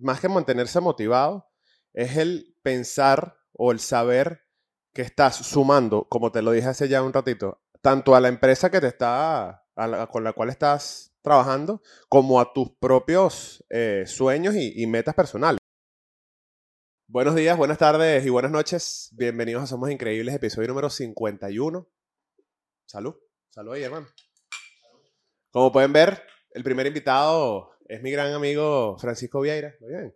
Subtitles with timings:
[0.00, 1.50] más que mantenerse motivado,
[1.92, 4.42] es el pensar o el saber
[4.92, 8.70] que estás sumando, como te lo dije hace ya un ratito, tanto a la empresa
[8.70, 9.64] que te está,
[10.10, 15.58] con la cual estás trabajando, como a tus propios eh, sueños y, metas personales.
[17.06, 19.08] Buenos días, buenas tardes y buenas noches.
[19.12, 21.88] Bienvenidos a Somos Increíbles, episodio número 51.
[22.86, 23.14] Salud,
[23.50, 24.06] salud ahí, hermano.
[25.50, 26.22] Como pueden ver,
[26.52, 29.74] el primer invitado es mi gran amigo Francisco Vieira.
[29.80, 30.14] ¿Muy bien?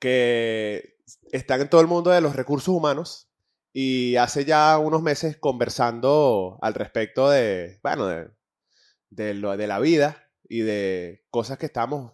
[0.00, 0.96] Que
[1.30, 3.30] está en todo el mundo de los recursos humanos
[3.72, 8.08] y hace ya unos meses conversando al respecto de, bueno,
[9.10, 12.12] de, lo, de la vida y de cosas que estamos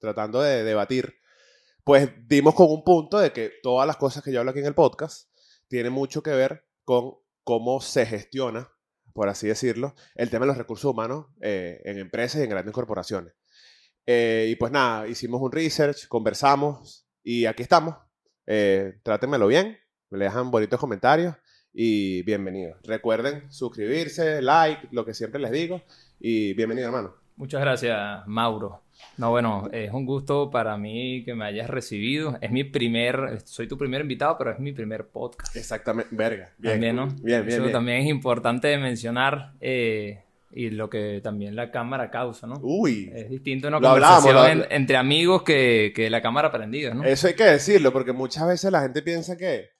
[0.00, 1.14] tratando de debatir,
[1.84, 4.66] pues dimos con un punto de que todas las cosas que yo hablo aquí en
[4.66, 5.30] el podcast
[5.68, 8.72] tienen mucho que ver con cómo se gestiona,
[9.14, 12.74] por así decirlo, el tema de los recursos humanos eh, en empresas y en grandes
[12.74, 13.34] corporaciones.
[14.10, 17.94] Eh, y pues nada, hicimos un research, conversamos y aquí estamos.
[18.46, 19.76] Eh, trátenmelo bien,
[20.08, 21.34] me dejan bonitos comentarios
[21.74, 22.78] y bienvenidos.
[22.84, 25.82] Recuerden suscribirse, like, lo que siempre les digo
[26.18, 27.16] y bienvenido hermano.
[27.36, 28.80] Muchas gracias, Mauro.
[29.18, 32.38] No, bueno, es un gusto para mí que me hayas recibido.
[32.40, 35.54] Es mi primer, soy tu primer invitado, pero es mi primer podcast.
[35.54, 36.54] Exactamente, verga.
[36.56, 37.08] Bien, también, ¿no?
[37.22, 42.46] bien, bien, Eso también es importante mencionar eh, y lo que también la cámara causa,
[42.46, 42.58] ¿no?
[42.62, 43.10] Uy.
[43.14, 47.04] Es distinto una conversación entre amigos que, que, la cámara prendida, ¿no?
[47.04, 49.70] Eso hay que decirlo, porque muchas veces la gente piensa que,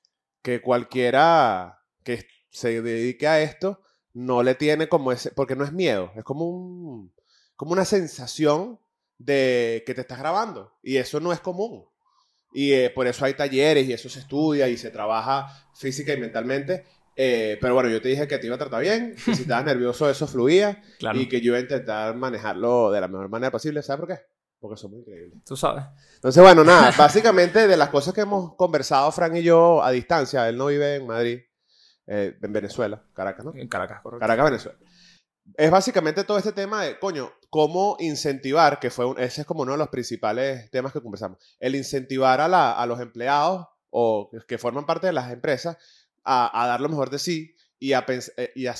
[0.42, 3.80] que cualquiera que se dedique a esto
[4.12, 7.12] no le tiene como ese, porque no es miedo, es como un,
[7.56, 8.78] como una sensación
[9.18, 11.86] de que te estás grabando y eso no es común.
[12.52, 16.16] Y eh, por eso hay talleres y eso se estudia y se trabaja física y
[16.16, 16.84] mentalmente.
[17.20, 19.64] Eh, pero bueno, yo te dije que te iba a tratar bien, que si estabas
[19.64, 20.80] nervioso eso fluía
[21.14, 23.82] y que yo iba a intentar manejarlo de la mejor manera posible.
[23.82, 24.22] ¿Sabes por qué?
[24.60, 25.42] Porque somos increíbles.
[25.44, 25.82] Tú sabes.
[26.14, 30.48] Entonces, bueno, nada, básicamente de las cosas que hemos conversado, Frank y yo, a distancia,
[30.48, 31.40] él no vive en Madrid,
[32.06, 33.52] eh, en Venezuela, Caracas, ¿no?
[33.56, 34.20] En Caracas, correcto.
[34.20, 34.78] Caracas, Venezuela.
[35.56, 39.72] Es básicamente todo este tema de, coño, cómo incentivar, que fue ese es como uno
[39.72, 44.58] de los principales temas que conversamos, el incentivar a, la, a los empleados o que
[44.58, 45.78] forman parte de las empresas
[46.28, 48.74] a, a dar lo mejor de sí y a, eh, y a,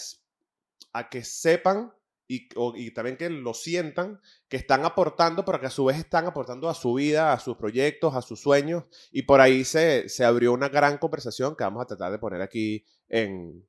[1.11, 1.93] que sepan
[2.27, 6.27] y, y, también que lo sientan, que están aportando, pero que a su vez están
[6.27, 8.85] aportando a su vida, a sus proyectos, a sus sueños.
[9.11, 12.43] Y por ahí se, se abrió una gran conversación que vamos a tratar de poner
[12.43, 13.65] aquí en,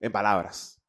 [0.00, 0.80] en palabras.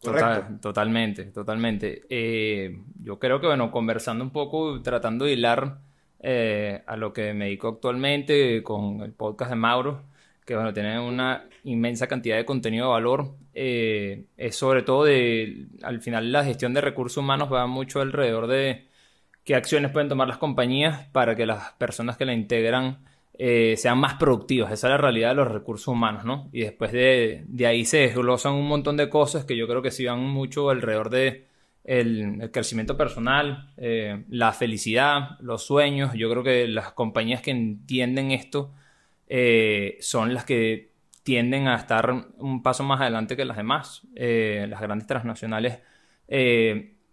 [0.00, 2.02] Total, totalmente, totalmente.
[2.08, 5.78] Eh, yo creo que, bueno, conversando un poco, tratando de hilar
[6.18, 10.02] eh, a lo que me dedico actualmente con el podcast de Mauro,
[10.44, 13.36] que, bueno, tiene una inmensa cantidad de contenido de valor.
[13.54, 18.46] Eh, es sobre todo de, al final, la gestión de recursos humanos va mucho alrededor
[18.46, 18.88] de
[19.44, 22.98] qué acciones pueden tomar las compañías para que las personas que la integran
[23.38, 24.70] eh, sean más productivos.
[24.70, 26.48] Esa es la realidad de los recursos humanos, ¿no?
[26.52, 30.04] Y después de, ahí se desglosan un montón de cosas que yo creo que sí
[30.06, 31.46] van mucho alrededor de
[31.84, 36.12] el, crecimiento personal, eh, la felicidad, los sueños.
[36.14, 38.72] Yo creo que las compañías que entienden esto
[39.34, 44.06] eh, son las que tienden a estar un paso más adelante que las demás.
[44.14, 45.78] las grandes transnacionales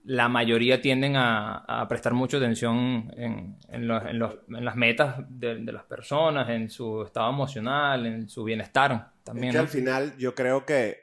[0.09, 7.03] la mayoría tienden a, prestar mucha atención en, las metas de, las personas, en su
[7.03, 9.49] estado emocional, en su bienestar también.
[9.49, 10.97] Es que al final yo creo que,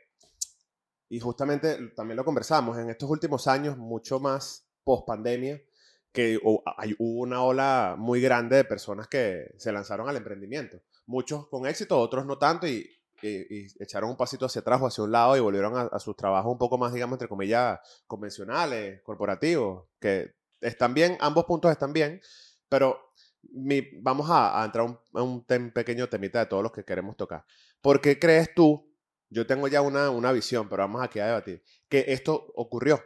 [1.09, 5.63] y justamente también lo conversamos, en estos últimos años, mucho más post pandemia,
[6.11, 6.63] que hubo
[6.99, 10.81] una ola muy grande de personas que se lanzaron al emprendimiento.
[11.07, 15.05] Muchos con éxito, otros no tanto, y y, echaron un pasito hacia atrás o hacia
[15.05, 19.85] un lado y volvieron a, sus trabajos un poco más, digamos, entre comillas, convencionales, corporativos,
[20.01, 22.21] que están bien, ambos puntos están bien,
[22.69, 23.13] pero
[23.43, 27.45] mi, vamos a, entrar a un, pequeño temita de todos los que queremos tocar.
[27.81, 28.93] ¿Por qué crees tú,
[29.31, 33.03] yo tengo ya una, una visión, pero vamos aquí a debatir, que esto ocurrió?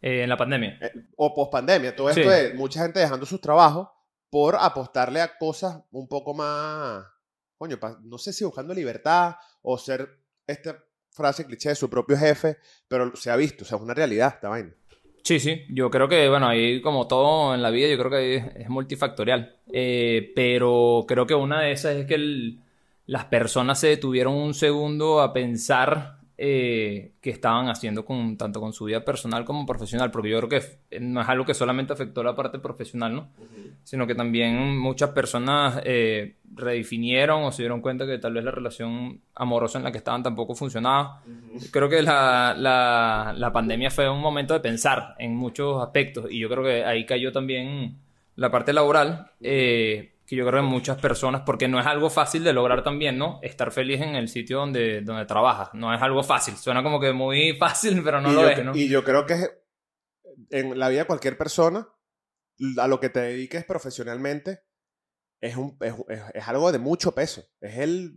[0.00, 0.78] Eh, en la pandemia.
[0.80, 1.94] Eh, o post pandemia.
[1.94, 3.88] Todo esto de mucha gente dejando sus trabajos
[4.30, 7.04] por apostarle a cosas un poco más
[7.60, 10.08] coño, no sé si buscando libertad o ser
[10.46, 12.56] esta frase cliché de su propio jefe,
[12.88, 14.74] pero se ha visto, o sea, es una realidad esta vaina.
[15.22, 18.62] Sí, sí, yo creo que, bueno, ahí como todo en la vida, yo creo que
[18.62, 22.56] es, multifactorial, eh, pero creo que una de esas es que
[23.04, 28.72] las personas se detuvieron un segundo a pensar eh, que estaban haciendo con, tanto con
[28.72, 32.22] su vida personal como profesional, porque yo creo que no es algo que solamente afectó
[32.22, 33.28] la parte profesional, ¿no?
[33.84, 38.52] Sino que también muchas personas eh, redefinieron o se dieron cuenta que tal vez la
[38.52, 41.22] relación amorosa en la que estaban tampoco funcionaba.
[41.70, 46.38] Creo que la, la, la, pandemia fue un momento de pensar en muchos aspectos y
[46.38, 47.98] yo creo que ahí cayó también
[48.36, 52.44] la parte laboral, eh, que yo creo que muchas personas, porque no es algo fácil
[52.44, 53.40] de lograr también, ¿no?
[53.42, 55.70] Estar feliz en el sitio donde, donde trabajas.
[55.74, 56.56] No es algo fácil.
[56.56, 58.76] Suena como que muy fácil, pero no lo es, ¿no?
[58.76, 59.34] Y yo creo que
[60.50, 61.88] en la vida de cualquier persona,
[62.78, 64.62] a lo que te dediques profesionalmente,
[65.40, 65.94] es, un, es,
[66.32, 67.42] es, algo de mucho peso.
[67.60, 68.14] Es el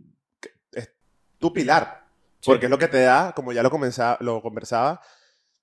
[0.70, 0.94] es
[1.38, 2.06] tu pilar.
[2.44, 5.00] Porque es lo que te da, como ya lo, comenzaba, lo conversaba,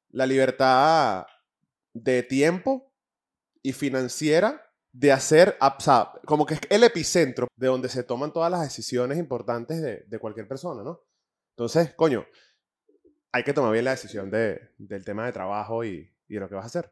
[0.09, 1.25] la libertad
[1.94, 2.92] de tiempo
[3.63, 5.57] y financiera de hacer,
[6.25, 10.19] como que es el epicentro de donde se toman todas las decisiones importantes de, de
[10.19, 11.01] cualquier persona, ¿no?
[11.51, 12.25] Entonces, coño,
[13.31, 16.49] hay que tomar bien la decisión de, del tema de trabajo y, y, de lo
[16.49, 16.91] que vas a hacer.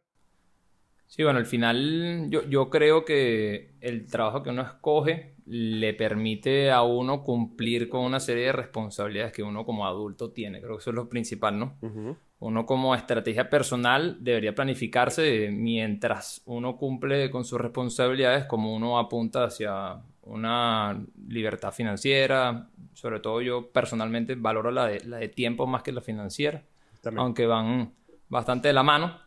[1.07, 6.69] Sí, bueno, al final yo, yo creo que el trabajo que uno escoge le permite
[6.69, 10.61] a uno cumplir con una serie de responsabilidades que uno como adulto tiene.
[10.61, 11.79] Creo que eso es lo principal, ¿no?
[12.39, 19.43] Uno como estrategia personal debería planificarse mientras uno cumple con sus responsabilidades, como uno apunta
[19.43, 22.69] hacia una libertad financiera.
[22.93, 26.63] Sobre todo yo personalmente valoro la de, la de tiempo más que la financiera,
[27.17, 27.91] aunque van
[28.29, 29.19] bastante de la mano.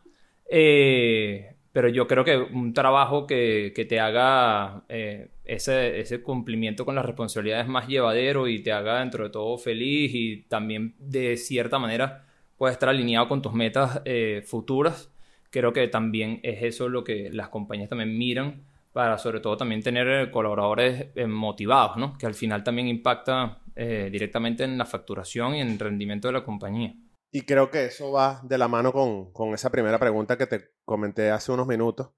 [0.49, 6.85] Eh, pero yo creo que un trabajo que, que te haga eh, ese, ese, cumplimiento
[6.85, 11.35] con las responsabilidades más llevadero y te haga dentro de todo feliz y también de
[11.37, 12.27] cierta manera
[12.57, 15.11] puede estar alineado con tus metas eh, futuras,
[15.49, 19.81] creo que también es eso lo que las compañías también miran para sobre todo también
[19.81, 22.17] tener colaboradores eh, motivados, ¿no?
[22.17, 26.43] que al final también impacta directamente en la facturación y en el rendimiento de la
[26.43, 26.93] compañía.
[27.35, 30.69] Y creo que eso va de la mano con, con esa primera pregunta que te
[30.85, 32.11] comenté hace unos minutos,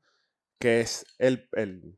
[0.59, 1.97] que es el, el,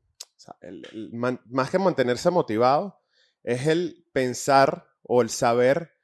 [0.62, 3.02] el, más que mantenerse motivado,
[3.44, 5.97] es el pensar o el saber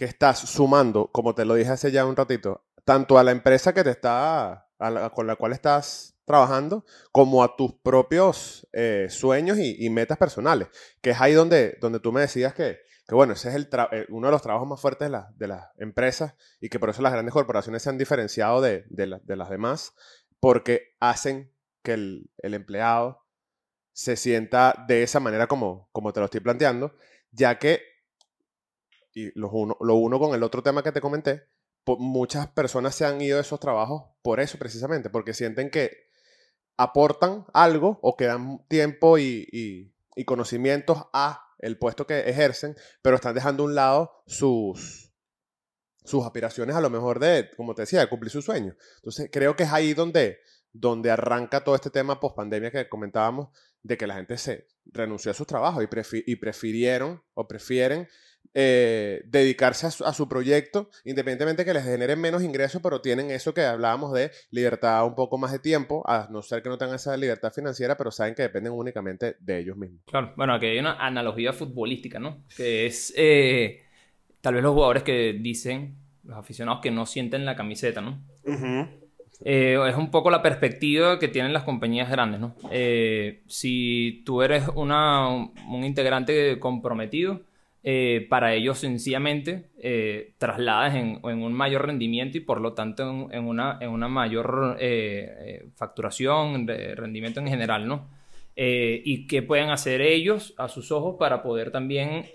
[0.00, 3.74] que estás sumando, como te lo dije hace ya un ratito, tanto a la empresa
[3.74, 4.66] que te está,
[5.12, 10.68] con la cual estás trabajando, como a tus propios eh, sueños y, metas personales,
[11.02, 14.06] que es ahí donde, donde tú me decías que, que bueno, ese es el eh,
[14.08, 16.32] uno de los trabajos más fuertes de, de, las empresas
[16.62, 19.92] y que por eso las grandes corporaciones se han diferenciado de, de, las demás,
[20.40, 21.52] porque hacen
[21.82, 23.26] que el, el, empleado
[23.92, 26.96] se sienta de esa manera como, como te lo estoy planteando,
[27.32, 27.82] ya que,
[29.14, 31.44] y lo uno, lo uno con el otro tema que te comenté,
[31.86, 36.08] muchas personas se han ido de esos trabajos por eso precisamente, porque sienten que
[36.76, 42.76] aportan algo o que dan tiempo y, y, y conocimientos a el puesto que ejercen,
[43.02, 45.12] pero están dejando a un lado sus,
[46.04, 48.76] sus aspiraciones a lo mejor de, como te decía, de cumplir sus sueños.
[48.96, 50.40] Entonces, creo que es ahí donde,
[50.72, 53.48] donde arranca todo este tema post pandemia que comentábamos,
[53.82, 58.08] de que la gente se renunció a sus trabajos y, y prefirieron o prefieren
[58.52, 63.62] eh, dedicarse a su, proyecto, independientemente que les generen menos ingresos, pero tienen eso que
[63.62, 67.16] hablábamos de libertad un poco más de tiempo, a no ser que no tengan esa
[67.16, 70.00] libertad financiera, pero saben que dependen únicamente de ellos mismos.
[70.06, 72.42] Claro, bueno, aquí hay una analogía futbolística, ¿no?
[72.56, 73.82] Que es eh,
[74.40, 75.94] tal vez los jugadores que dicen,
[76.24, 78.20] los aficionados que no sienten la camiseta, ¿no?
[79.44, 82.56] Eh, es un poco la perspectiva que tienen las compañías grandes, ¿no?
[83.46, 87.42] si tú eres una, un integrante comprometido,
[87.82, 93.44] eh, para ellos sencillamente eh, trasladas en, un mayor rendimiento y por lo tanto en,
[93.46, 98.20] una, en una, mayor eh, facturación, rendimiento en general, ¿no?
[98.62, 102.26] y qué pueden hacer ellos a sus ojos para poder también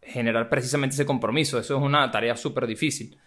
[0.00, 1.58] generar precisamente ese compromiso.
[1.58, 3.18] Eso es una tarea súper difícil.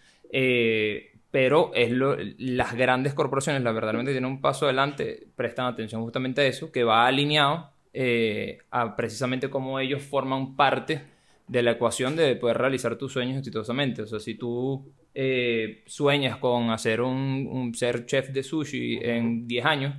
[1.30, 1.92] pero es
[2.38, 6.82] las grandes corporaciones, la verdaderamente tienen un paso adelante, prestan atención justamente a eso, que
[6.82, 11.02] va alineado eh, a precisamente cómo ellos forman parte
[11.46, 14.02] de la ecuación de poder realizar tus sueños exitosamente.
[14.02, 19.64] O sea, si tú eh, sueñas con hacer un, ser chef de sushi en 10
[19.66, 19.94] años,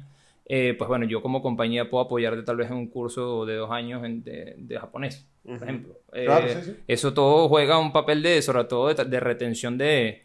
[0.46, 3.70] eh, pues bueno, yo como compañía puedo apoyarte tal vez en un curso de dos
[3.70, 6.00] años de, japonés, por ejemplo.
[6.88, 10.24] Eso todo juega un papel de, sobre todo, de, retención de,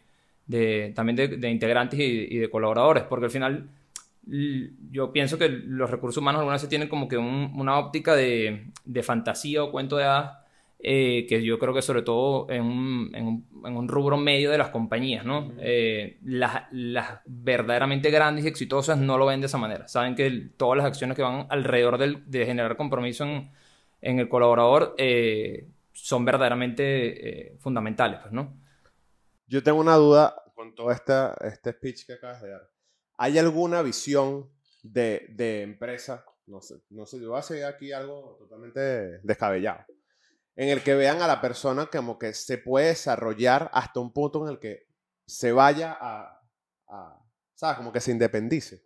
[0.95, 3.69] también de, integrantes y, de colaboradores, porque al final
[4.91, 8.71] yo pienso que los recursos humanos algunas veces tienen como que una óptica de,
[9.03, 10.37] fantasía o cuento de hadas,
[10.81, 15.51] eh, que yo creo que sobre todo en un, rubro medio de las compañías, ¿no?
[15.57, 16.63] Eh, las,
[17.25, 19.87] verdaderamente grandes y exitosas no lo ven de esa manera.
[19.87, 23.49] Saben que todas las acciones que van alrededor de generar compromiso en,
[24.19, 28.57] el colaborador eh, son verdaderamente fundamentales, pues, ¿no?
[29.47, 32.78] Yo tengo una duda con todo esta, este speech que acabas de dar.
[33.21, 34.49] ¿Hay alguna visión
[34.81, 36.25] de, de empresa?
[36.47, 39.85] No sé, no sé, yo voy a hacer aquí algo totalmente descabellado.
[40.55, 44.43] En el que vean a la persona como que se puede desarrollar hasta un punto
[44.45, 44.87] en el que
[45.25, 46.41] se vaya a,
[46.87, 47.19] a
[47.55, 47.77] ¿sabes?
[47.77, 48.83] Como que se independice.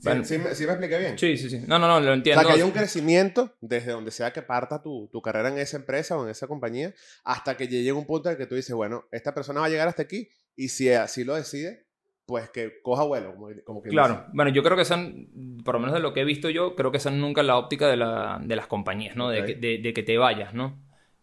[0.00, 1.18] ¿Sí, sí me, sí me expliqué bien?
[1.18, 1.60] Sí, sí, sí.
[1.66, 2.42] No, no, no, lo O entiendo.
[2.42, 5.76] sea, que hay un crecimiento desde donde sea que parta tu, tu carrera en esa
[5.76, 6.92] empresa o en esa compañía,
[7.24, 9.70] hasta que llegue un punto en el que tú dices, bueno, esta persona va a
[9.70, 11.86] llegar hasta aquí y si así lo decide,
[12.32, 14.26] pues que coja vuelo, como, como quien Claro, dice.
[14.32, 15.28] bueno, yo creo que son,
[15.62, 17.88] por lo menos de lo que he visto yo, creo que esa nunca la óptica
[17.88, 19.28] de, la- de las compañías, ¿no?
[19.28, 19.46] De, Ok.
[19.48, 20.78] que, de- de que te vayas, ¿no?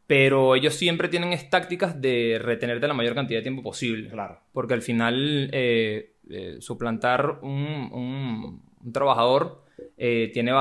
[0.06, 4.10] Pero ellos siempre tienen es tácticas de retenerte la mayor cantidad de tiempo posible.
[4.10, 4.40] Claro.
[4.54, 9.64] Porque al final, eh, eh, suplantar un, un- un trabajador
[9.98, 10.52] eh, tiene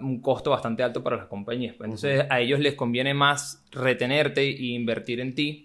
[0.00, 1.74] un costo bastante alto para las compañías.
[1.76, 5.63] Pues Entonces, a ellos les conviene más retenerte e invertir en ti.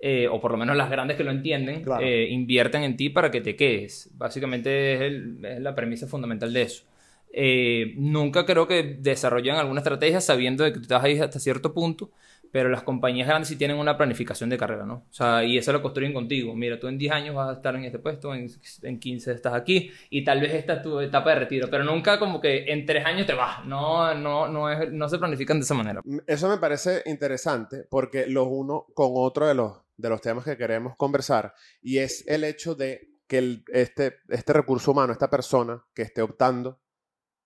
[0.00, 2.02] Eh, o por lo menos las grandes que lo entienden, Claro.
[2.04, 4.10] eh, invierten en ti para que te quedes.
[4.14, 6.84] Básicamente es, el- es la premisa fundamental de eso.
[7.32, 11.22] Eh, nunca creo que desarrollen alguna estrategia sabiendo de que tú te vas a ir
[11.22, 12.10] hasta cierto punto,
[12.50, 14.94] pero las compañías grandes sí tienen una planificación de carrera, ¿no?
[15.08, 16.52] O sea, y eso lo construyen contigo.
[16.56, 18.50] Mira, tú en 10 años vas a estar en este puesto, en,
[18.82, 22.18] en 15 estás aquí, y tal vez esta es tu etapa de retiro, pero nunca
[22.18, 23.64] como que en 3 años te vas.
[23.64, 26.00] No, no, no, es, no se planifican de esa manera.
[26.26, 30.56] Eso me parece interesante porque lo uno con otro de los, de los temas que
[30.56, 36.02] queremos conversar y es el hecho de que este, este recurso humano, esta persona que
[36.02, 36.82] esté optando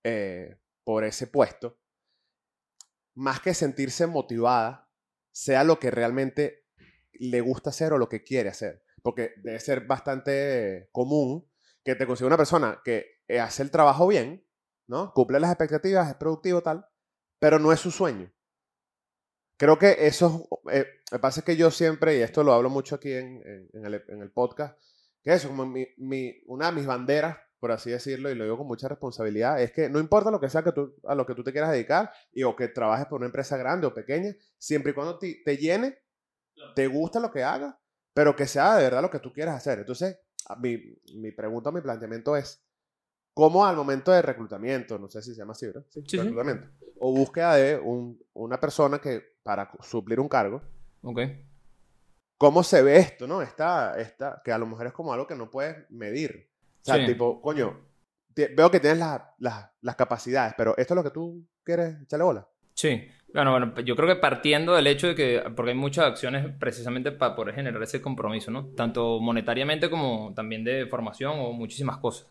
[0.03, 1.79] eh, por ese puesto,
[3.15, 4.91] más que sentirse motivada,
[5.31, 6.69] sea lo que realmente
[7.13, 8.83] le gusta hacer o lo que quiere hacer.
[9.03, 11.47] Porque debe ser bastante común
[11.85, 14.47] que te consiga una persona que eh, hace el trabajo bien,
[14.87, 15.13] ¿no?
[15.13, 16.87] Cumple las expectativas, es productivo, tal,
[17.39, 18.34] pero no es su sueño.
[19.57, 22.97] Creo que eso, es- eh, me pasa que yo siempre, y esto lo hablo mucho
[22.97, 24.79] aquí en, en- en el, en el podcast,
[25.23, 28.59] que eso, como mi, mi- una de mis banderas, por así decirlo, y lo digo
[28.59, 31.35] con mucha responsabilidad, es que no importa lo que sea que tú, a lo que
[31.35, 34.91] tú te quieras dedicar, y o que trabajes por una empresa grande o pequeña, siempre
[34.93, 35.99] y cuando te, te llene,
[36.75, 37.75] te gusta lo que hagas,
[38.13, 39.79] pero que sea de verdad lo que tú quieras hacer.
[39.79, 40.19] Entonces,
[40.61, 40.79] mi,
[41.15, 42.63] mi pregunta, mi planteamiento es,
[43.33, 45.85] ¿cómo al momento de reclutamiento, no sé si se llama así, ¿verdad?
[45.89, 46.19] Sí, sí.
[46.19, 46.67] reclutamiento,
[47.07, 50.63] o búsqueda de un- una persona que para suplir un cargo,
[51.03, 51.21] Ok.
[52.39, 53.43] ¿cómo se ve esto, no?
[53.43, 56.49] Esta, esta, que a lo mejor es como algo que no puedes medir.
[56.81, 57.07] O sea, Sí.
[57.07, 57.79] tipo, coño,
[58.35, 62.25] veo que tienes las- las- las capacidades, pero esto es lo que tú quieres echarle
[62.25, 62.49] bola.
[62.75, 66.47] Sí, bueno, bueno, yo creo que partiendo del hecho de que, porque hay muchas acciones
[66.59, 68.67] precisamente para poder generar ese compromiso, ¿no?
[68.69, 72.27] Tanto monetariamente como también de formación o muchísimas cosas.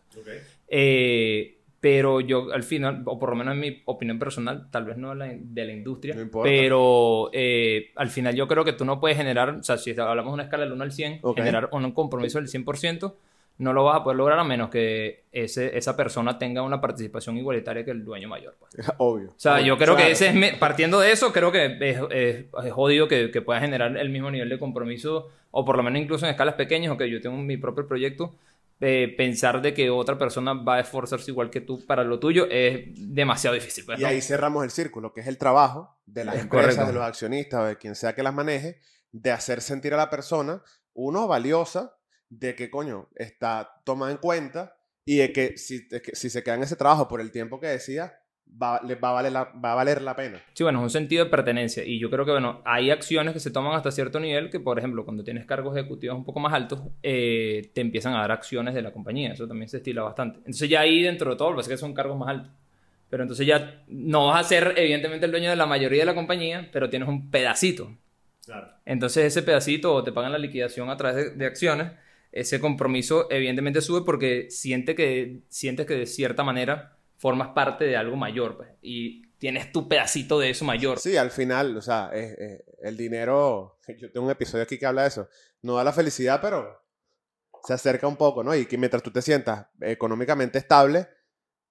[0.68, 4.96] Eh, pero yo al final, o por lo menos en mi opinión personal, tal vez
[4.96, 9.18] no de la, industria, No pero eh, al final yo creo que tú no puedes
[9.18, 11.36] generar, o sea, si hablamos de una escala del 1 al 100, Ok.
[11.36, 13.12] generar un compromiso del 100%,
[13.58, 17.36] no lo vas a poder lograr a menos que ese, esa persona tenga una participación
[17.36, 18.54] igualitaria que el dueño mayor.
[18.58, 18.72] pues.
[18.96, 19.28] Obvio.
[19.28, 20.06] O sea, Obvio, yo creo claro.
[20.06, 23.60] que ese es, partiendo de eso, creo que es, es, es jodido que, que pueda
[23.60, 26.96] generar el mismo nivel de compromiso, o por lo menos incluso en escalas pequeñas, o
[26.96, 28.34] que yo tengo mi propio proyecto,
[28.80, 32.46] eh, pensar de que otra persona va a esforzarse igual que tú para lo tuyo
[32.50, 33.84] es demasiado difícil.
[33.84, 36.92] pues, Y ahí cerramos el círculo, que es el trabajo de las Es empresas, correcto.
[36.92, 38.80] de los accionistas o de quien sea que las maneje,
[39.12, 40.62] de hacer sentir a la persona,
[40.92, 41.96] uno, valiosa,
[42.28, 46.42] de que, coño, está tomada en cuenta y de que si, de que si se
[46.42, 48.18] queda en ese trabajo por el tiempo que decía,
[48.50, 50.40] va, va, a valer la, va a valer la pena.
[50.52, 51.84] Sí, bueno, es un sentido de pertenencia.
[51.84, 54.78] Y yo creo que, bueno, hay acciones que se toman hasta cierto nivel que, por
[54.78, 58.74] ejemplo, cuando tienes cargos ejecutivos un poco más altos, eh, te empiezan a dar acciones
[58.74, 59.32] de la compañía.
[59.32, 60.38] Eso también se estila bastante.
[60.38, 62.52] Entonces ya ahí dentro de todo, lo que pasa es que son cargos más altos.
[63.10, 66.14] Pero entonces ya no vas a ser, evidentemente, el dueño de la mayoría de la
[66.14, 67.92] compañía, pero tienes un pedacito.
[68.44, 68.68] Claro.
[68.84, 71.92] Entonces ese pedacito o te pagan la liquidación a través de, de acciones,
[72.30, 77.96] ese compromiso evidentemente sube porque siente que, sientes que de cierta manera formas parte de
[77.96, 80.98] algo mayor pues, y tienes tu pedacito de eso mayor.
[80.98, 85.08] Sí, al final, o sea, el dinero, yo tengo un episodio aquí que habla de
[85.08, 85.26] eso,
[85.62, 86.84] no da la felicidad, pero
[87.66, 88.54] se acerca un poco, ¿no?
[88.54, 91.08] Y que mientras tú te sientas económicamente estable,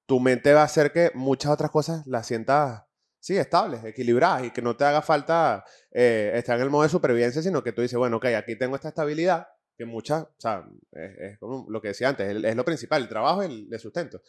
[0.07, 2.85] tu mente va a hacer que muchas otras cosas las sientas,
[3.19, 6.89] sí, estables, equilibradas y que no te haga falta eh, estar en el modo de
[6.89, 10.65] supervivencia, sino que tú dices, bueno, ok, aquí tengo esta estabilidad, que muchas, o sea,
[10.93, 14.19] es, como lo que decía antes, es, lo principal, el trabajo y el sustento.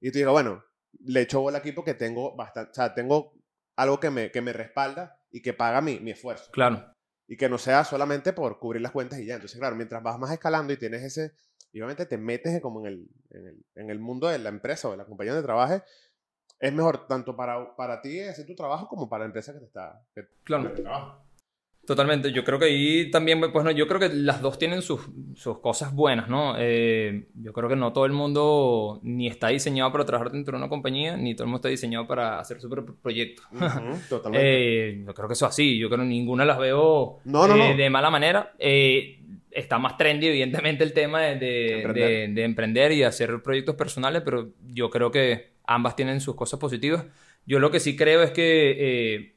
[0.00, 0.64] Y tú digas, bueno,
[1.04, 3.34] le echo bola aquí porque tengo bastante, o sea, tengo
[3.76, 6.50] algo que me, que me respalda y que paga mi, mi esfuerzo.
[6.52, 6.92] Claro.
[7.28, 9.34] Y que no sea solamente por cubrir las cuentas y ya.
[9.34, 11.32] Entonces, claro, mientras vas más escalando y tienes ese,
[11.72, 14.88] y obviamente te metes como en el, en el, en el mundo de la empresa
[14.88, 15.82] o de la compañía donde trabajes,
[16.58, 19.66] es mejor tanto para, para ti hacer tu trabajo como para la empresa que te
[19.66, 20.02] está...
[20.14, 20.70] Que, Claro.
[20.70, 21.22] que te trabaja.
[21.86, 25.00] Totalmente, yo creo que ahí también, pues no, yo creo que las dos tienen sus,
[25.36, 26.54] sus cosas buenas, ¿no?
[26.58, 30.58] Eh, yo creo que no todo el mundo ni está diseñado para trabajar dentro de
[30.64, 33.42] una compañía, ni todo el mundo está diseñado para hacer su propio proyecto.
[34.08, 34.46] Totalmente.
[34.90, 37.54] Eh, yo creo que eso es así, yo creo que ninguna las veo No, no,
[37.56, 37.76] eh, no.
[37.76, 38.52] de mala manera.
[39.50, 42.08] Está más trendy, evidentemente, el tema de, de, Emprender.
[42.28, 46.60] de- de emprender y hacer proyectos personales, pero yo creo que ambas tienen sus cosas
[46.60, 47.06] positivas.
[47.46, 48.76] Yo lo que sí creo es que,
[49.14, 49.35] eh,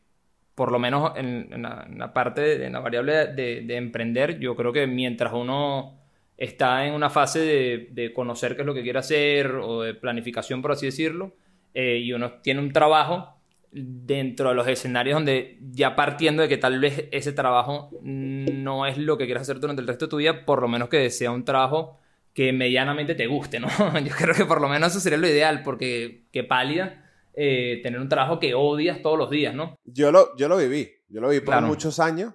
[0.60, 4.74] por lo menos en, la, parte, de, en la variable de, de emprender, yo creo
[4.74, 5.98] que mientras uno
[6.36, 9.94] está en una fase de, de conocer qué es lo que quiere hacer o de
[9.94, 11.34] planificación, por así decirlo,
[11.74, 13.38] eh, y uno tiene un trabajo
[13.72, 18.98] dentro de los escenarios donde ya partiendo de que tal vez ese trabajo no es
[18.98, 21.32] lo que quieres hacer durante el resto de tu vida, por lo menos que sea
[21.32, 22.02] un trabajo
[22.34, 23.70] que medianamente te guste, ¿no?
[24.06, 27.06] Yo creo que por lo menos eso sería lo ideal, porque qué pálida
[27.42, 29.76] eh, tener un trabajo que odias todos los días, ¿no?
[29.86, 31.68] Yo lo, yo lo viví, yo lo viví por Claro.
[31.68, 32.34] muchos años,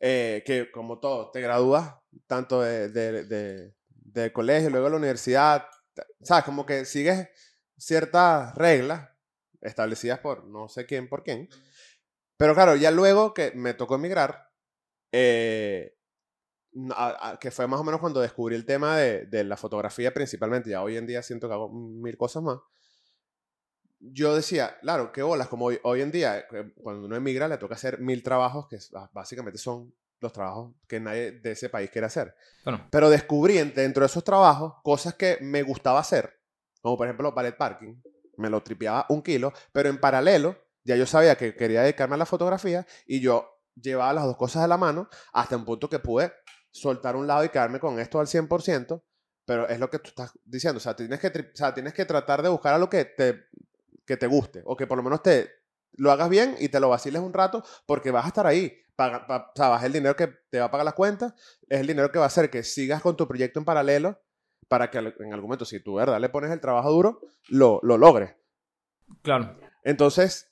[0.00, 1.94] eh, que como todo, te gradúas
[2.26, 5.66] tanto de, de, de- del colegio, luego de la universidad,
[6.22, 6.42] ¿sabes?
[6.44, 7.28] Como que sigues
[7.78, 9.08] ciertas reglas
[9.60, 11.48] establecidas por no sé quién, por quién.
[12.36, 14.48] Pero claro, ya luego que me tocó emigrar,
[15.12, 15.94] eh,
[16.96, 20.12] a- a- que fue más o menos cuando descubrí el tema de, de la fotografía
[20.12, 22.58] principalmente, ya hoy en día siento que hago mil cosas más.
[24.00, 27.58] Yo decía, claro, qué bolas, como hoy, hoy en día, eh, cuando uno emigra le
[27.58, 28.78] toca hacer mil trabajos que
[29.12, 32.34] básicamente son los trabajos que nadie de ese país quiere hacer.
[32.64, 36.38] Bueno, Pero descubrí en- dentro de esos trabajos cosas que me gustaba hacer,
[36.82, 37.94] como por ejemplo ballet parking,
[38.36, 42.18] me lo tripeaba un kilo, pero en paralelo ya yo sabía que quería dedicarme a
[42.18, 45.98] la fotografía y yo llevaba las dos cosas de la mano hasta un punto que
[45.98, 46.32] pude
[46.70, 49.02] soltar un lado y quedarme con esto al 100%,
[49.44, 52.04] pero es lo que tú estás diciendo, o sea, tienes que, o sea, tienes que
[52.06, 53.46] tratar de buscar algo que te,
[54.10, 55.48] que te guste o que por lo menos te
[55.92, 58.76] lo hagas bien y te lo vaciles un rato porque vas a estar ahí.
[58.96, 61.32] Paga, pa- o sea, es el dinero que te va a pagar las cuentas,
[61.68, 64.20] es el dinero que va a hacer que sigas con tu proyecto en paralelo
[64.68, 67.96] para que en algún momento, si tú verdad le pones el trabajo duro, lo, lo
[67.98, 68.34] logres.
[69.22, 69.58] claro.
[69.84, 70.48] Entonces,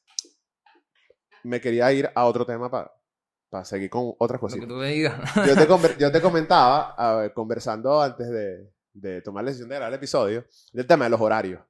[1.45, 4.69] me quería ir a otro tema para seguir con otras Lo que cositas.
[4.69, 5.21] tú me digas.
[5.47, 9.77] Yo te, yo te comentaba, a ver, conversando antes de, de tomar la decisión de
[9.77, 11.61] grabar el episodio, del tema de los horarios.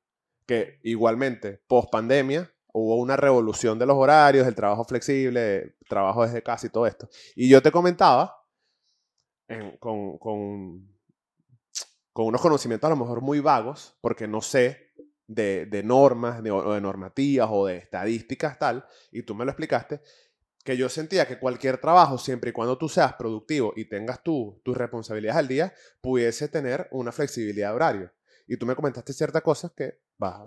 [0.49, 6.43] Que igualmente, post pandemia, hubo una revolución de los horarios, el trabajo flexible, trabajo desde
[6.43, 7.09] casa y todo esto.
[7.37, 8.35] Y yo te comentaba,
[9.49, 10.89] en- con, con,
[12.13, 14.93] con unos conocimientos a lo mejor muy vagos, porque no sé
[15.27, 19.51] de, de normas, de, o de normativas o de estadísticas tal, y tú me lo
[19.51, 20.01] explicaste,
[20.65, 24.61] que yo sentía que cualquier trabajo, siempre y cuando tú seas productivo y tengas tú,
[24.65, 28.13] tus responsabilidades al día, pudiese tener una flexibilidad de horario.
[28.47, 30.41] Y tú me comentaste ciertas cosas que vas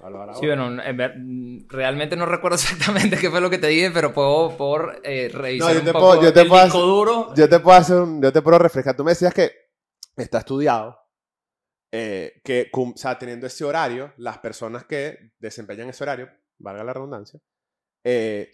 [0.00, 1.14] a hablar Sí, bueno, en ver-
[1.68, 5.68] realmente no recuerdo exactamente qué fue lo que te dije, pero puedo, puedo, eh, revisar
[5.68, 7.34] No, yo un te poco puedo- yo te el puedo disco hacer- duro.
[7.34, 8.96] Yo te puedo hacer un- yo te puedo refrescar.
[8.96, 9.50] Tú me decías que
[10.16, 10.98] está estudiado,
[11.92, 16.92] eh, que o sea, teniendo ese horario, las personas que desempeñan ese horario, valga la
[16.92, 17.40] redundancia,
[18.04, 18.50] eh,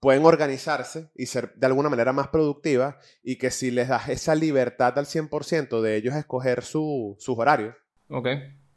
[0.00, 4.34] pueden organizarse y ser de alguna manera más productivas y que si les das esa
[4.34, 7.74] libertad al 100% de ellos escoger su, sus horarios,
[8.10, 8.28] Ok.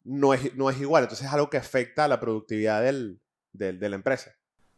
[0.04, 1.04] No es, no es igual.
[1.04, 3.20] Entonces es algo que afecta a la productividad del,
[3.52, 4.32] del- de la empresa.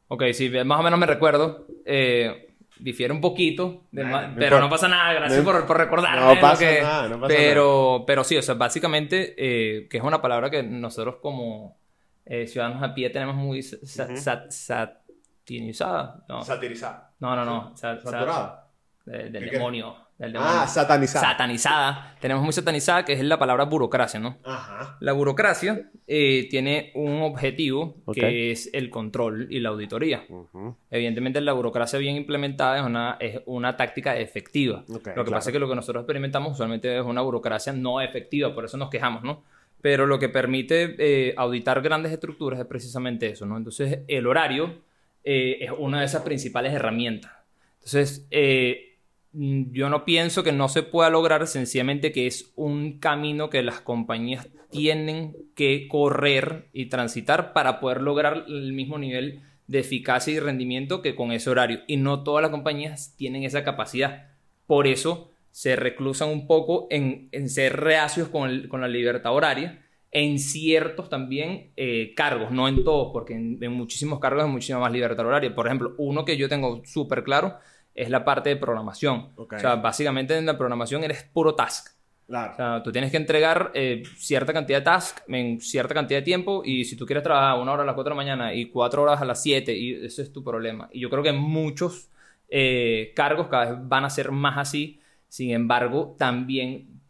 [0.09, 1.67] Ok, sí, más o menos me recuerdo.
[1.85, 4.61] Eh, difiere un poquito, del Nah, no pero importa.
[4.61, 6.35] no pasa nada, gracias No- por, por recordarme.
[6.35, 10.03] No pasa que- nada, no pasa pero, pero sí, o sea, básicamente, eh, que es
[10.03, 11.79] una palabra que nosotros como
[12.25, 14.17] eh, ciudadanos a pie tenemos muy sa- sa- Ujú.
[14.17, 16.25] sa- satinizada.
[16.29, 17.13] No, Satirizada.
[17.21, 17.45] no, no.
[17.45, 18.69] no, sa- sa- Saturada.
[19.05, 19.51] de- del ¿Qué?
[19.51, 19.97] demonio.
[20.21, 20.55] Del demonio.
[20.55, 21.31] Ah, satanizada.
[21.31, 22.17] satanizada.
[22.21, 24.37] Tenemos muy satanizada, que es la palabra burocracia, ¿no?
[24.45, 24.99] Ajá.
[25.01, 30.25] La burocracia eh, tiene un objetivo que es el control y la auditoría.
[30.91, 34.85] Evidentemente la burocracia bien implementada es una, es una táctica efectiva.
[34.89, 35.25] Lo que claro.
[35.25, 38.77] pasa es que lo que nosotros experimentamos usualmente es una burocracia no efectiva, por eso
[38.77, 39.43] nos quejamos, ¿no?
[39.81, 43.57] Pero lo que permite eh, auditar grandes estructuras es precisamente eso, ¿no?
[43.57, 44.83] Entonces el horario
[45.25, 47.33] eh, es una de esas principales herramientas.
[47.79, 48.90] Entonces, eh,
[49.33, 53.81] yo no pienso que no se pueda lograr, sencillamente que es un camino que las
[53.81, 60.41] compañías tienen que correr y transitar para poder lograr el mismo nivel de eficacia y
[60.41, 61.81] rendimiento que con ese horario.
[61.87, 64.31] Y no todas las compañías tienen esa capacidad.
[64.67, 69.85] Por eso se reclusan un poco en, en ser reacios con, con la libertad horaria
[70.13, 74.81] en ciertos también eh, cargos, no en todos, porque en, en muchísimos cargos hay muchísima
[74.81, 75.55] más libertad horaria.
[75.55, 77.59] Por ejemplo, uno que yo tengo súper claro
[77.95, 79.31] es la parte de programación.
[79.37, 81.89] O sea, básicamente en la programación eres puro task.
[82.27, 82.53] Claro.
[82.53, 86.25] O sea, tú tienes que entregar eh, cierta cantidad de tasks en cierta cantidad de
[86.25, 88.67] tiempo y si tú quieres trabajar una hora a las 4 de la mañana y
[88.67, 90.89] cuatro horas a las 7, y eso es tu problema.
[90.93, 92.09] Y yo creo que muchos
[92.49, 95.01] eh, cargos cada vez van a ser más así.
[95.29, 97.01] Sin embargo, también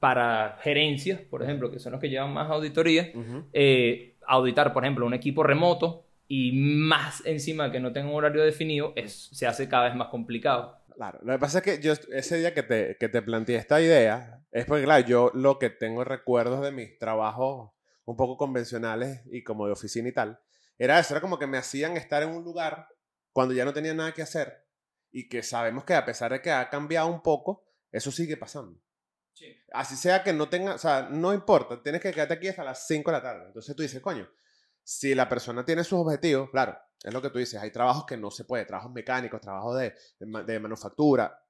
[0.00, 3.44] para gerencias, por ejemplo, que son los que llevan más auditoría, Ujú.
[3.52, 8.42] eh, auditar, por ejemplo, un equipo remoto y más encima que no tenga un horario
[8.42, 10.82] definido, es, se hace cada vez más complicado.
[10.94, 13.82] Claro, lo que pasa es que yo ese día que te, que te planteé esta
[13.82, 17.72] idea es porque, claro, yo lo que tengo recuerdos de mis trabajos
[18.06, 20.40] un poco convencionales y como de oficina y tal,
[20.78, 22.88] era eso, era como que me hacían estar en un lugar
[23.30, 24.66] cuando ya no tenía nada que hacer
[25.10, 28.80] y que sabemos que a pesar de que ha cambiado un poco, eso sigue pasando.
[29.70, 32.86] Así sea que no tenga, o sea, no importa, tienes que quedarte aquí hasta las
[32.86, 33.44] 5 de la tarde.
[33.48, 34.26] Entonces tú dices, coño,
[34.84, 38.16] si la persona tiene sus objetivos, claro, es lo que tú dices, hay trabajos que
[38.16, 41.42] no se puede, trabajos mecánicos, trabajos de, de, manufactura,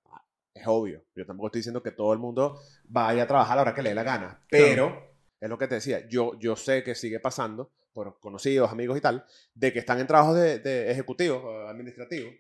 [0.55, 1.05] es obvio.
[1.15, 3.83] Yo tampoco estoy diciendo que todo el mundo vaya a trabajar a la hora que
[3.83, 7.21] le dé la gana, pero es lo que te decía, yo, yo sé que sigue
[7.21, 12.33] pasando por conocidos, amigos y tal, de que están en trabajos de, de ejecutivos, administrativos,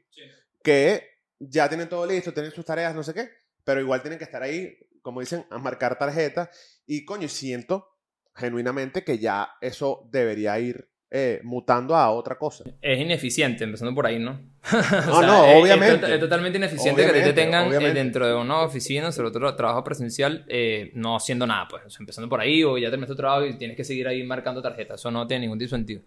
[0.63, 3.31] que ya tienen todo listo, tienen sus tareas, no sé qué,
[3.65, 6.49] pero igual tienen que estar ahí, como dicen, a marcar tarjetas.
[6.87, 7.92] Y coño, siento
[8.35, 12.65] genuinamente que ya eso debería ir eh, mutando a otra cosa.
[12.81, 14.41] Es ineficiente, empezando por ahí, ¿no?
[15.07, 16.15] no, no, obviamente.
[16.15, 20.47] Es, totalmente ineficiente que te tengan eh, dentro de una oficina, sobre todo trabajo presencial,
[20.49, 21.83] eh, no haciendo nada, pues.
[22.01, 25.01] empezando por ahí o ya terminaste tu trabajo y tienes que seguir ahí marcando tarjetas.
[25.01, 26.01] Eso no tiene ningún sentido.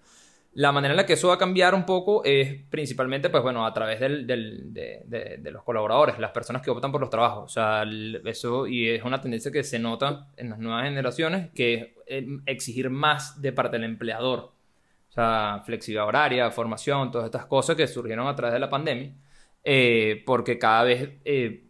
[0.56, 3.66] La manera en la que eso va a cambiar un poco es principalmente, pues bueno,
[3.66, 7.44] a través del, de, los colaboradores, las personas que optan por los trabajos.
[7.44, 7.84] O sea,
[8.24, 12.90] eso, y es una tendencia que se nota en las nuevas generaciones, que es exigir
[12.90, 14.54] más de parte del empleador.
[15.10, 19.12] O sea, flexibilidad horaria, formación, todas estas cosas que surgieron a través de la pandemia,
[19.62, 21.65] eh, porque cada vez eh,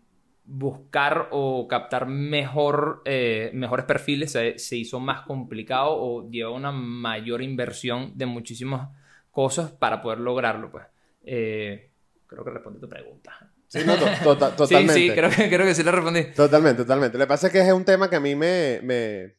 [0.45, 7.41] buscar o captar mejor, eh, mejores perfiles se, hizo más complicado o lleva una mayor
[7.41, 8.89] inversión de muchísimas
[9.31, 10.69] cosas para poder lograrlo.
[10.71, 10.85] Pues.
[11.23, 11.89] Eh,
[12.27, 13.51] creo que respondí tu pregunta.
[13.67, 14.93] Sí, no, totalmente.
[14.93, 16.23] Sí, sí, creo que, creo que sí le respondí.
[16.33, 17.17] Totalmente, totalmente.
[17.17, 19.35] Lo que pasa es que es un tema que a mí me, me,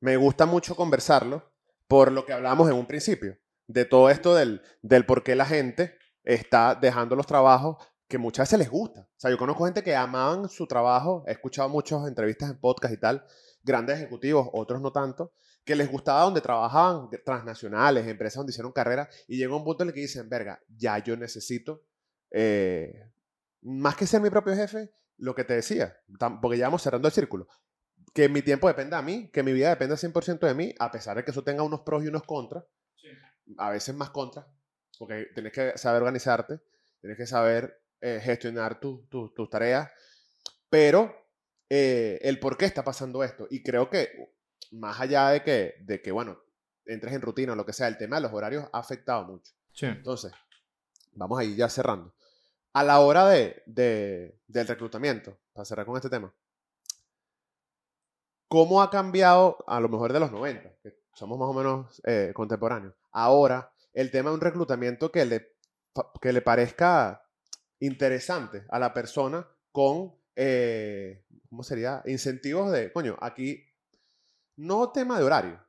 [0.00, 1.52] me gusta mucho conversarlo
[1.86, 5.46] por lo que hablábamos en un principio, de todo esto del, del por qué la
[5.46, 7.76] gente está dejando los trabajos
[8.14, 9.00] que muchas veces les gusta.
[9.00, 12.94] O sea, yo conozco gente que amaban su trabajo, he escuchado muchas entrevistas en podcast
[12.94, 13.26] y tal,
[13.64, 15.32] grandes ejecutivos, otros no tanto,
[15.64, 19.88] que les gustaba donde trabajaban, transnacionales, empresas donde hicieron carrera, y llega un punto en
[19.88, 21.82] el que dicen, verga, ya yo necesito,
[22.30, 23.10] eh,
[23.62, 25.96] más que ser mi propio jefe, lo que te decía,
[26.40, 27.48] porque ya vamos cerrando el círculo,
[28.12, 31.16] que mi tiempo dependa a mí, que mi vida dependa 100% de mí, a pesar
[31.16, 32.62] de que eso tenga unos pros y unos contras,
[33.58, 34.46] a veces más contras,
[35.00, 36.60] porque tienes que saber organizarte,
[37.00, 39.90] tienes que saber eh, gestionar tus tareas,
[40.68, 41.10] pero
[41.70, 43.46] eh, el por qué está pasando esto.
[43.48, 44.34] Y creo que,
[44.72, 46.38] más allá de que, de que, bueno,
[46.84, 49.54] entres en rutina o lo que sea, el tema de los horarios ha afectado mucho.
[49.80, 50.32] Entonces,
[51.12, 52.14] vamos a ir ya cerrando.
[52.74, 56.30] A la hora de, del reclutamiento, para cerrar con este tema,
[58.48, 62.32] ¿cómo ha cambiado, a lo mejor de los 90, que somos más o menos eh,
[62.34, 65.56] contemporáneos, ahora el tema de un reclutamiento que le,
[66.20, 67.23] que le parezca
[67.86, 72.02] interesante a la persona con, eh, ¿cómo sería?
[72.06, 73.64] Incentivos de, coño, aquí
[74.56, 75.60] no tema de horario,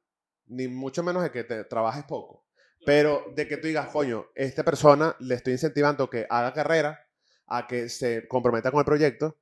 [0.48, 2.46] ni mucho menos de que te trabajes poco,
[2.86, 7.02] pero de que tú digas, coño, esta persona le estoy incentivando que haga carrera,
[7.48, 9.38] a que se comprometa con el proyecto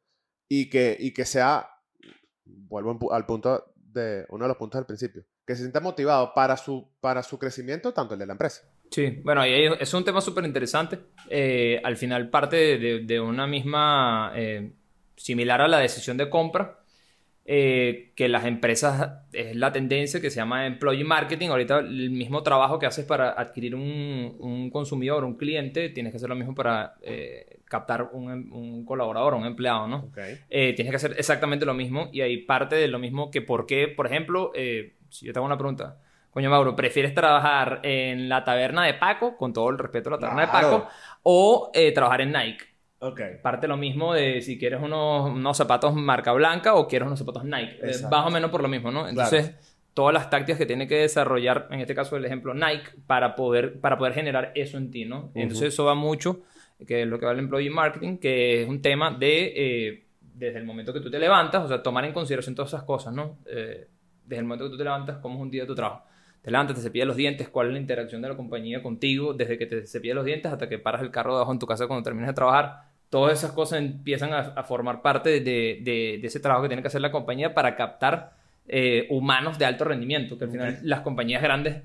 [0.48, 1.70] y que, y que sea,
[2.46, 6.58] vuelvo al punto de uno de los puntos del principio, que se sienta motivado para
[6.58, 8.64] su, para su crecimiento, tanto el de la empresa.
[8.94, 11.00] Sí, bueno, ahí es un tema súper interesante.
[11.28, 14.72] Eh, al final parte de, una misma, eh,
[15.16, 16.78] similar a la decisión de compra,
[17.44, 21.50] eh, que las empresas, es la tendencia que se llama employee marketing.
[21.50, 26.30] Ahorita el mismo trabajo que haces para adquirir un, consumidor, un cliente, tienes que hacer
[26.30, 26.94] lo mismo para
[27.66, 30.12] captar un, colaborador, un empleado, ¿no?
[30.50, 33.88] tienes que hacer exactamente lo mismo y ahí parte de lo mismo que por qué,
[33.88, 34.52] por ejemplo,
[35.14, 35.98] si yo te hago una pregunta,
[36.34, 40.18] Coño, Mauro, ¿prefieres trabajar en la taberna de Paco, con todo el respeto a la
[40.18, 40.88] taberna de Paco,
[41.22, 42.66] o eh, trabajar en Nike?
[42.98, 43.22] Ok.
[43.44, 47.80] Parte lo mismo de si quieres unos, zapatos marca blanca o quieres unos zapatos Nike.
[48.10, 49.08] más o menos por lo mismo, ¿no?
[49.08, 49.54] Entonces,
[49.94, 53.80] todas las tácticas que tiene que desarrollar, en este caso el ejemplo Nike, para poder,
[53.80, 55.32] para poder generar eso en ti, ¿no?
[55.36, 56.42] Entonces, eso va mucho,
[56.88, 60.58] que es lo que va el employee marketing, que es un tema de, eh, desde
[60.58, 63.38] el momento que tú te levantas, o sea, tomar en consideración todas esas cosas, ¿no?
[63.46, 63.88] Eh,
[64.26, 66.04] desde el momento que tú te levantas, cómo es un día de tu trabajo.
[66.42, 69.58] Te levantas, te cepillas los dientes, cuál es la interacción de la compañía contigo, desde
[69.58, 72.04] que te cepillas los dientes hasta que paras el carro debajo en tu casa cuando
[72.04, 72.84] terminas de trabajar.
[73.10, 77.12] Todas esas cosas empiezan a, formar parte de, ese trabajo que tiene que hacer la
[77.12, 78.34] compañía para captar
[78.68, 81.84] eh, humanos de alto rendimiento, que al final las compañías grandes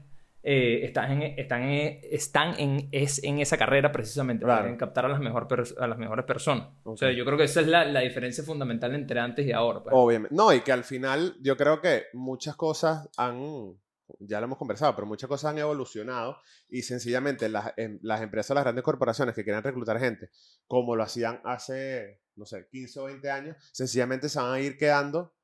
[0.50, 5.08] eh, están, en, están, en, están en, es, en esa carrera precisamente, para captar a
[5.10, 5.46] las, mejor
[5.78, 6.68] a las mejores personas.
[6.84, 9.82] O sea, yo creo que esa es la, la diferencia fundamental entre antes y ahora.
[9.82, 9.94] Pues.
[9.94, 10.34] Obviamente.
[10.34, 13.76] No, y que al final yo creo que muchas cosas han
[14.20, 16.38] ya lo hemos conversado, pero muchas cosas han evolucionado
[16.70, 20.30] y sencillamente las, em, las empresas, las grandes corporaciones que quieran reclutar gente,
[20.66, 24.78] como lo hacían hace, no sé, 15 o 20 años, sencillamente se van a ir
[24.78, 25.34] quedando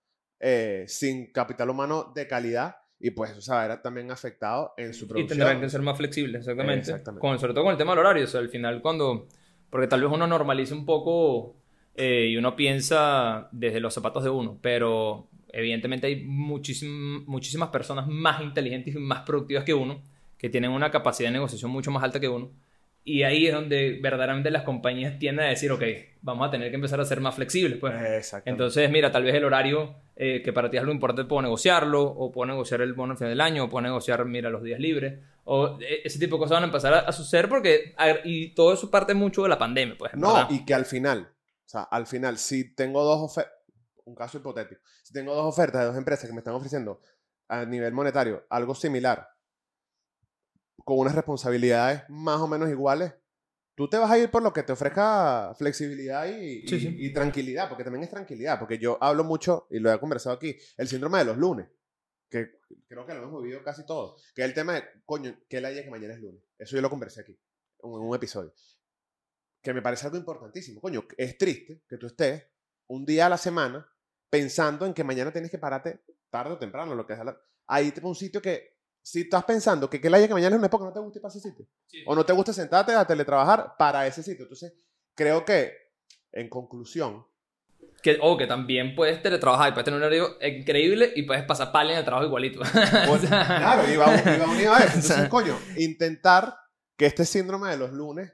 [0.41, 4.73] eh, sin capital humano de calidad y pues eso se va a ver también afectado
[4.79, 5.39] en su Y producción.
[5.39, 6.79] tendrán que ser más flexibles, exactamente.
[6.81, 7.21] Exactamente.
[7.21, 8.25] Con, sobre todo con el tema del horario.
[8.25, 9.27] O sea, al final cuando...
[9.69, 11.57] Porque tal vez uno normaliza un poco
[11.97, 18.07] eh, y uno piensa desde los zapatos de uno, pero evidentemente hay muchísim- muchísimas personas
[18.09, 20.01] más inteligentes y más productivas que uno,
[20.39, 22.51] que tienen una capacidad de negociación mucho más alta que uno.
[23.07, 25.83] Y ahí es donde verdaderamente las compañías tienden a decir, ok,
[26.23, 27.79] vamos a tener que empezar a ser más flexibles.
[27.79, 28.35] Pues.
[28.47, 32.03] Entonces, mira, tal vez el horario eh, que para ti es lo importante, puedo negociarlo,
[32.03, 34.81] o puedo negociar el bono al final del año, o puedo negociar, mira, los días
[34.81, 38.21] libres, o eh, ese tipo de cosas van a empezar a, a suceder porque, a
[38.25, 40.15] y todo eso parte mucho de la pandemia, pues.
[40.15, 40.49] No, ¿verdad?
[40.51, 43.53] y que al final, o sea, al final, si tengo dos ofertas,
[44.05, 47.01] un caso hipotético, si tengo dos ofertas de dos empresas que me están ofreciendo
[47.49, 49.29] a nivel monetario algo similar,
[50.85, 53.15] con unas responsabilidades más o menos iguales,
[53.75, 56.97] tú te vas a ir por lo que te ofrezca flexibilidad y, Sí, y- sí.
[56.99, 60.57] y tranquilidad, porque también es tranquilidad, porque yo hablo mucho, y lo he conversado aquí,
[60.77, 61.69] el síndrome de los lunes,
[62.29, 62.59] que
[62.89, 65.73] creo que lo hemos vivido casi todos, que es el tema de, coño, que la
[65.73, 66.43] que mañana es lunes.
[66.59, 67.33] Eso yo lo conversé aquí,
[67.83, 68.53] en un episodio
[69.63, 70.81] que me parece algo importantísimo.
[70.81, 72.45] Coño, es triste que tú estés
[72.87, 73.91] un día a la semana
[74.29, 77.25] pensando en que mañana tienes que pararte tarde o temprano, lo que sea.
[77.25, 78.74] la- Ahí te un sitio que,
[79.07, 81.19] si estás pensando que que la haya que mañana es un porque no te gusta
[81.19, 81.67] ir para ese sitio.
[82.07, 84.45] O no te gusta sentarte a teletrabajar para ese sitio.
[84.45, 84.73] Entonces,
[85.15, 85.73] creo que,
[86.33, 87.27] en conclusión,
[88.03, 91.71] Que, o que también puedes teletrabajar y puedes tener un horario increíble y puedes pasar
[91.71, 92.61] pala en el trabajo igualito.
[93.29, 94.87] claro, iba, iba unido a eso.
[94.87, 96.57] Entonces, sea- coño, intentar
[96.97, 98.33] que este síndrome de los lunes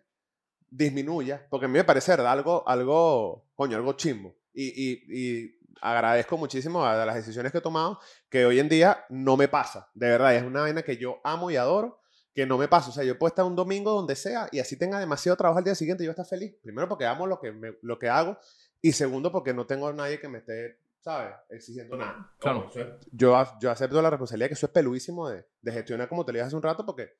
[0.68, 2.30] disminuya, porque a mí me parece ¿verdad?
[2.32, 4.36] algo, algo, coño, algo chimbo.
[4.52, 9.04] Y, y, y agradezco muchísimo a las decisiones que he tomado, que hoy en día
[9.08, 9.90] no me pasa.
[9.94, 12.00] De verdad, es una vaina que yo amo y adoro,
[12.34, 12.90] que no me pasa.
[12.90, 15.64] O sea, yo puedo estar un domingo donde sea y así tenga demasiado trabajo al
[15.64, 16.54] día siguiente y yo estar feliz.
[16.62, 18.38] Primero porque amo lo que, me- lo que hago
[18.80, 21.34] y segundo porque no tengo a nadie que me esté, ¿sabes?
[21.48, 22.30] Exigiendo nada.
[22.38, 22.70] Claro.
[23.12, 26.32] Yo, a- yo acepto la responsabilidad que eso es peluísimo de, de gestionar como te
[26.32, 27.16] lo dije hace un rato porque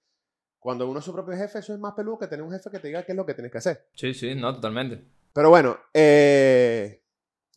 [0.58, 2.78] cuando uno es su propio jefe, eso es más peludo que tener un jefe que
[2.78, 3.86] te diga qué es lo que tienes que hacer.
[3.94, 5.02] sí, sí, no, totalmente.
[5.32, 6.99] Pero bueno, eh,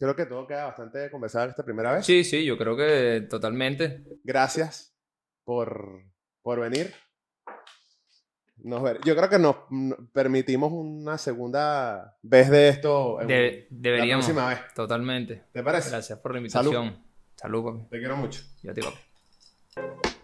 [0.04, 2.06] creo que todo queda bastante conversado esta primera vez.
[2.06, 4.04] Sí, sí, yo creo que totalmente.
[4.24, 4.96] Gracias
[5.44, 6.04] por,
[6.42, 6.94] por venir.
[8.58, 9.56] Nos ver- Yo creo que nos
[10.14, 14.26] permitimos una segunda vez de esto en De- la deberíamos.
[14.26, 14.60] próxima vez.
[14.74, 15.44] Totalmente.
[15.52, 15.90] ¿Te parece?
[15.90, 17.04] Gracias por la invitación.
[17.36, 17.90] Salud, papi.
[17.90, 18.42] Te quiero mucho.
[18.62, 20.23] Ya te papi.